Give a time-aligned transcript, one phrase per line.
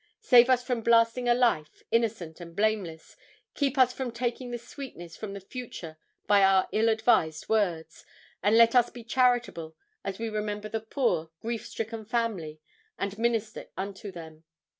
[0.21, 3.15] Save us from blasting a life, innocent and blameless;
[3.53, 8.03] keep us from taking the sweetness from a future by our ill advised words,
[8.41, 12.59] and let us be charitable as we remember the poor, grief stricken family
[12.97, 14.43] and minister unto them."